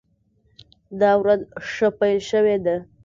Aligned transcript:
دا 1.01 1.11
ورځ 1.21 1.41
ښه 1.69 1.87
پیل 1.99 2.19
شوې 2.29 2.57
ده. 2.65 2.75